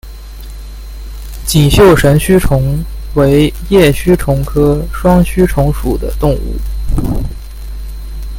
[1.45, 2.75] 锦绣神须虫
[3.13, 6.55] 为叶须虫科双须虫属的动物。